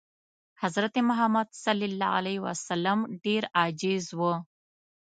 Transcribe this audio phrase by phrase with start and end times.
[0.61, 2.89] حضرت محمد ﷺ
[3.25, 4.21] ډېر عاجز و.